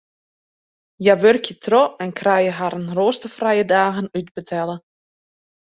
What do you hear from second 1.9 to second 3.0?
en krije harren